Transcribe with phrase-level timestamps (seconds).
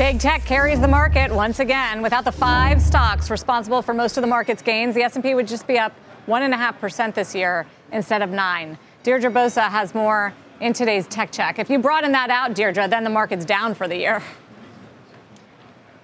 [0.00, 2.00] Big tech carries the market once again.
[2.00, 5.66] Without the five stocks responsible for most of the market's gains, the S&P would just
[5.66, 5.92] be up
[6.24, 8.78] one and a half percent this year instead of nine.
[9.02, 11.58] Deirdre Bosa has more in today's tech check.
[11.58, 14.22] If you broaden that out, Deirdre, then the market's down for the year.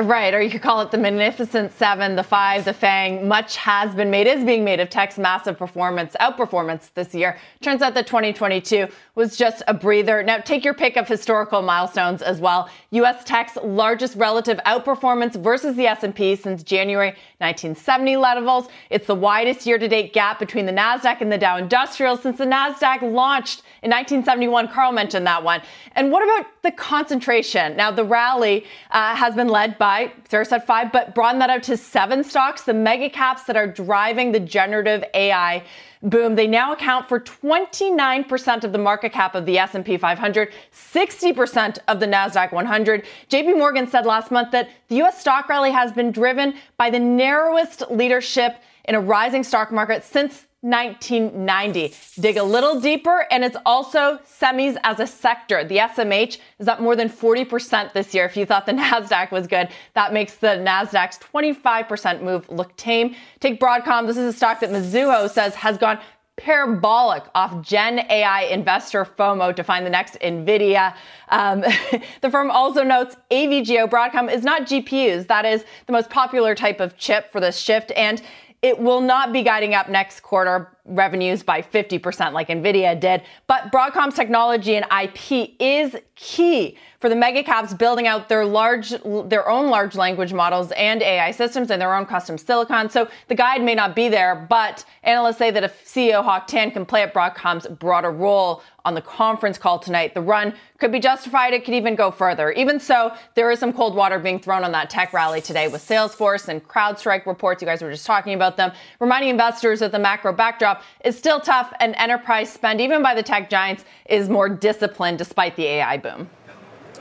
[0.00, 3.26] Right, or you could call it the Magnificent Seven, the Five, the Fang.
[3.26, 7.36] Much has been made, is being made of tech's massive performance, outperformance this year.
[7.62, 10.22] Turns out that 2022 was just a breather.
[10.22, 12.70] Now, take your pick of historical milestones as well.
[12.90, 13.24] U.S.
[13.24, 18.68] tech's largest relative outperformance versus the S&P since January 1970 levels.
[18.90, 23.02] It's the widest year-to-date gap between the Nasdaq and the Dow Industrial since the Nasdaq
[23.02, 24.68] launched in 1971.
[24.68, 25.60] Carl mentioned that one.
[25.96, 27.76] And what about the concentration?
[27.76, 29.87] Now, the rally uh, has been led by
[30.28, 32.62] Sarah said five, but broaden that out to seven stocks.
[32.62, 35.64] The mega caps that are driving the generative AI
[36.02, 36.34] boom.
[36.34, 42.00] They now account for 29% of the market cap of the S&P 500, 60% of
[42.00, 43.04] the Nasdaq 100.
[43.30, 47.00] JP Morgan said last month that the US stock rally has been driven by the
[47.00, 51.94] narrowest leadership in a rising stock market since 1990.
[52.18, 55.62] Dig a little deeper, and it's also semis as a sector.
[55.62, 58.24] The SMH is up more than 40% this year.
[58.24, 63.14] If you thought the NASDAQ was good, that makes the NASDAQ's 25% move look tame.
[63.38, 64.06] Take Broadcom.
[64.06, 66.00] This is a stock that Mizuho says has gone
[66.38, 70.94] parabolic off Gen AI investor FOMO to find the next NVIDIA.
[71.28, 71.60] Um,
[72.22, 75.26] the firm also notes AVGO Broadcom is not GPUs.
[75.26, 77.92] That is the most popular type of chip for this shift.
[77.96, 78.22] And
[78.62, 83.70] it will not be guiding up next quarter revenues by 50% like Nvidia did, but
[83.70, 88.90] Broadcom's technology and IP is key for the mega caps building out their large
[89.26, 92.90] their own large language models and AI systems and their own custom silicon.
[92.90, 96.70] So the guide may not be there, but analysts say that if CEO Hock Tan
[96.70, 100.98] can play at Broadcom's broader role on the conference call tonight, the run could be
[100.98, 101.52] justified.
[101.52, 102.50] It could even go further.
[102.52, 105.86] Even so, there is some cold water being thrown on that tech rally today with
[105.86, 107.62] Salesforce and CrowdStrike reports.
[107.62, 111.38] You guys were just talking about them, reminding investors that the macro backdrop is still
[111.40, 115.96] tough and enterprise spend, even by the tech giants, is more disciplined despite the AI
[115.98, 116.30] boom.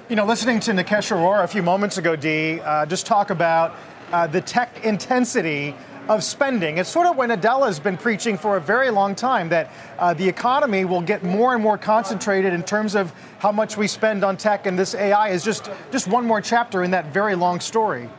[0.09, 3.75] You know, listening to Nikesh Arora a few moments ago, Dee, uh, just talk about
[4.13, 5.75] uh, the tech intensity
[6.07, 6.77] of spending.
[6.77, 9.69] It's sort of what Nadella has been preaching for a very long time that
[9.99, 13.85] uh, the economy will get more and more concentrated in terms of how much we
[13.85, 17.35] spend on tech, and this AI is just just one more chapter in that very
[17.35, 18.09] long story.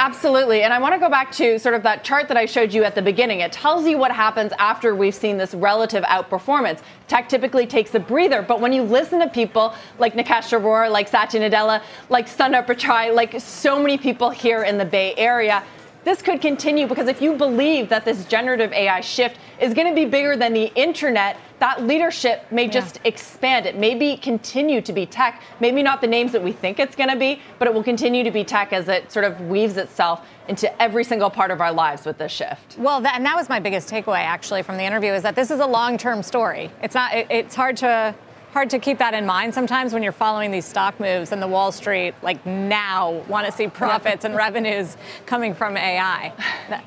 [0.00, 0.62] Absolutely.
[0.62, 2.84] And I want to go back to sort of that chart that I showed you
[2.84, 3.40] at the beginning.
[3.40, 6.82] It tells you what happens after we've seen this relative outperformance.
[7.08, 11.08] Tech typically takes a breather, but when you listen to people like Nikesh Arora, like
[11.08, 15.64] Satya Nadella, like Sundar Pichai, like so many people here in the Bay Area,
[16.08, 19.94] this could continue because if you believe that this generative AI shift is going to
[19.94, 22.70] be bigger than the internet, that leadership may yeah.
[22.70, 23.66] just expand.
[23.66, 27.10] It maybe continue to be tech, maybe not the names that we think it's going
[27.10, 30.26] to be, but it will continue to be tech as it sort of weaves itself
[30.48, 32.78] into every single part of our lives with this shift.
[32.78, 35.50] Well, that, and that was my biggest takeaway actually from the interview is that this
[35.50, 36.70] is a long-term story.
[36.82, 37.12] It's not.
[37.12, 38.14] It, it's hard to
[38.58, 41.46] hard to keep that in mind sometimes when you're following these stock moves and the
[41.46, 44.96] Wall Street, like now, want to see profits and revenues
[45.26, 46.32] coming from AI.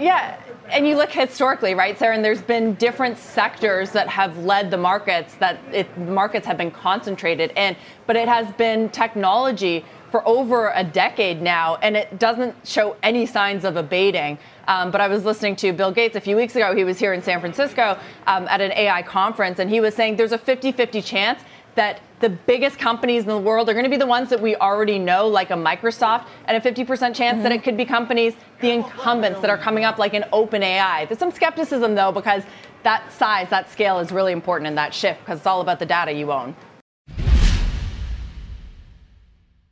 [0.00, 0.40] yeah,
[0.70, 4.78] and you look historically, right, Sarah, and there's been different sectors that have led the
[4.78, 7.76] markets that it, markets have been concentrated in,
[8.06, 9.84] but it has been technology
[10.14, 14.38] for over a decade now, and it doesn't show any signs of abating.
[14.68, 16.72] Um, but I was listening to Bill Gates a few weeks ago.
[16.72, 17.98] He was here in San Francisco
[18.28, 21.42] um, at an AI conference, and he was saying there's a 50 50 chance
[21.74, 24.54] that the biggest companies in the world are going to be the ones that we
[24.54, 27.42] already know, like a Microsoft, and a 50% chance mm-hmm.
[27.42, 31.08] that it could be companies, the incumbents that are coming up, like an OpenAI.
[31.08, 32.44] There's some skepticism, though, because
[32.84, 35.86] that size, that scale is really important in that shift because it's all about the
[35.86, 36.54] data you own.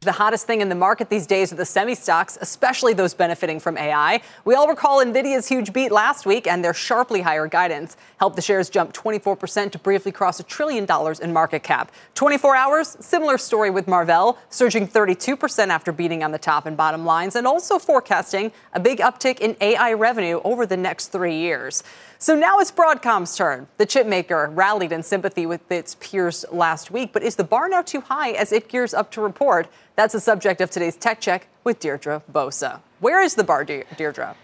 [0.02, 3.60] The hottest thing in the market these days are the semi stocks, especially those benefiting
[3.60, 4.20] from AI.
[4.44, 8.42] We all recall Nvidia's huge beat last week and their sharply higher guidance helped the
[8.42, 11.92] shares jump 24% to briefly cross a trillion dollars in market cap.
[12.14, 17.06] 24 hours, similar story with Marvell, surging 32% after beating on the top and bottom
[17.06, 21.84] lines and also forecasting a big uptick in AI revenue over the next three years.
[22.22, 23.66] So now it's Broadcom's turn.
[23.78, 27.68] The chip maker rallied in sympathy with its peers last week, but is the bar
[27.68, 29.66] now too high as it gears up to report?
[29.96, 32.80] That's the subject of today's Tech Check with Deirdre Bosa.
[33.00, 34.36] Where is the bar, De- Deirdre?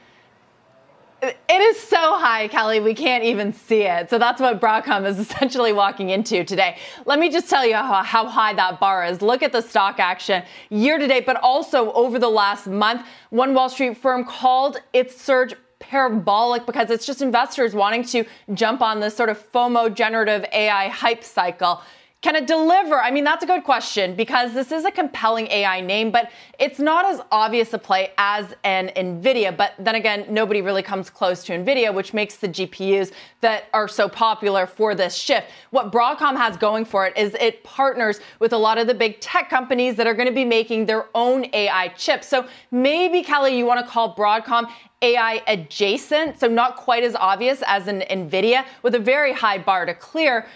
[1.23, 4.11] It is so high, Kelly, we can't even see it.
[4.11, 6.79] So that's what Broadcom is essentially walking into today.
[7.07, 9.23] Let me just tell you how, how, high that bar is.
[9.23, 13.07] Look at the stock action year to date, but also over the last month.
[13.31, 18.81] One Wall Street firm called its surge parabolic because it's just investors wanting to jump
[18.83, 21.83] on this sort of FOMO generative AI hype cycle.
[22.21, 23.01] Can it deliver?
[23.01, 26.81] I mean, that's a good question because this is a compelling AI name, but it's
[26.81, 29.57] not as obvious a play as an NVIDIA.
[29.57, 33.87] But then again, nobody really comes close to NVIDIA, which makes the GPUs that are
[33.87, 35.53] so popular for this shift.
[35.71, 39.21] What Broadcom has going for it is it partners with a lot of the big
[39.21, 42.27] tech companies that are going to be making their own AI chips.
[42.27, 44.69] So maybe, Kelly, you want to call Broadcom
[45.03, 49.87] AI adjacent, so not quite as obvious as an NVIDIA with a very high bar
[49.87, 50.49] to clear.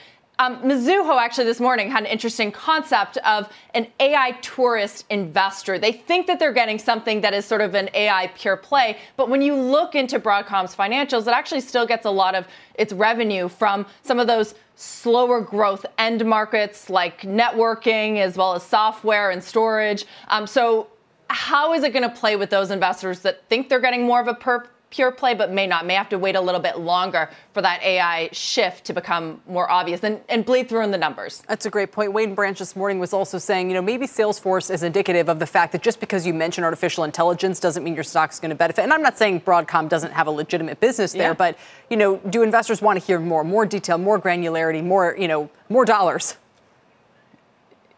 [0.42, 5.78] Um, Mizuho actually this morning had an interesting concept of an AI tourist investor.
[5.78, 9.28] They think that they're getting something that is sort of an AI pure play, but
[9.28, 13.46] when you look into Broadcom's financials, it actually still gets a lot of its revenue
[13.46, 19.44] from some of those slower growth end markets like networking as well as software and
[19.44, 20.06] storage.
[20.26, 20.88] Um, so
[21.30, 24.26] how is it going to play with those investors that think they're getting more of
[24.26, 27.30] a per pure play, but may not, may have to wait a little bit longer
[27.52, 31.42] for that AI shift to become more obvious and, and bleed through in the numbers.
[31.48, 32.12] That's a great point.
[32.12, 35.46] Wayne Branch this morning was also saying, you know, maybe Salesforce is indicative of the
[35.46, 38.82] fact that just because you mention artificial intelligence doesn't mean your stock's going to benefit.
[38.82, 41.34] And I'm not saying Broadcom doesn't have a legitimate business there, yeah.
[41.34, 41.56] but,
[41.88, 45.48] you know, do investors want to hear more, more detail, more granularity, more, you know,
[45.70, 46.36] more dollars?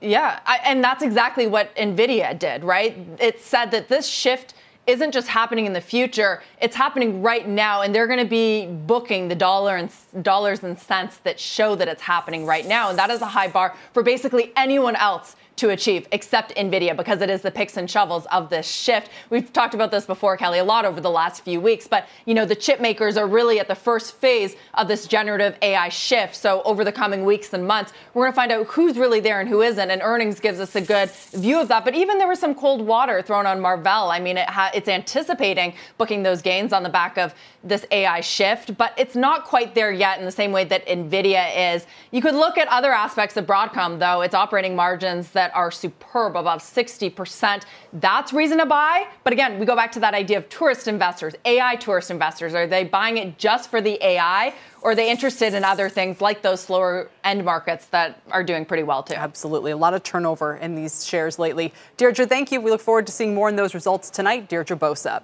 [0.00, 2.96] Yeah, I, and that's exactly what NVIDIA did, right?
[3.19, 4.55] It said that this shift
[4.86, 8.66] isn't just happening in the future, it's happening right now, and they're going to be
[8.66, 9.90] booking the dollar and
[10.22, 12.90] dollars and cents that show that it's happening right now.
[12.90, 17.21] And that is a high bar for basically anyone else to achieve, except NVIDIA, because
[17.21, 19.11] it is the picks and shovels of this shift.
[19.31, 22.35] We've talked about this before, Kelly, a lot over the last few weeks, but you
[22.35, 26.35] know, the chip makers are really at the first phase of this generative AI shift.
[26.35, 29.49] So over the coming weeks and months, we're gonna find out who's really there and
[29.49, 31.85] who isn't, and earnings gives us a good view of that.
[31.85, 34.11] But even there was some cold water thrown on Marvell.
[34.11, 38.21] I mean, it ha- it's anticipating booking those gains on the back of this AI
[38.21, 41.87] shift, but it's not quite there yet in the same way that NVIDIA is.
[42.11, 45.70] You could look at other aspects of Broadcom, though, its operating margins that that are
[45.70, 47.64] superb, above 60%.
[47.93, 49.06] That's reason to buy.
[49.25, 52.55] But again, we go back to that idea of tourist investors, AI tourist investors.
[52.55, 54.55] Are they buying it just for the AI?
[54.81, 58.64] Or are they interested in other things like those slower end markets that are doing
[58.64, 59.14] pretty well too?
[59.14, 59.70] Absolutely.
[59.73, 61.75] A lot of turnover in these shares lately.
[61.99, 62.62] Deirdre, thank you.
[62.62, 64.49] We look forward to seeing more in those results tonight.
[64.49, 65.20] Deirdre Bosa.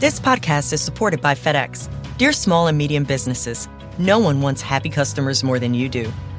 [0.00, 1.88] This podcast is supported by FedEx.
[2.18, 3.68] Dear small and medium businesses,
[3.98, 6.12] no one wants happy customers more than you do.